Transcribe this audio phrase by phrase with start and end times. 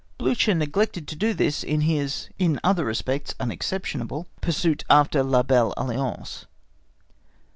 [0.19, 6.47] Blücher neglected this in his, in other respects unexceptionable, pursuit after La Belle Alliance.